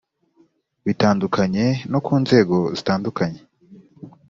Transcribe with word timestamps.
bitandukanye 0.85 1.65
no 1.91 1.99
ku 2.05 2.13
nzego 2.23 2.57
zitandukanye 2.77 3.39